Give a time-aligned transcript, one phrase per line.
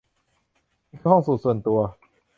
[0.89, 1.79] นี่คือห้องสูทส่วนตัว